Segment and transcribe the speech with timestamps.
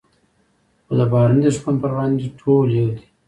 [0.85, 3.03] خو د بهرني دښمن پر وړاندې ټول یو دي.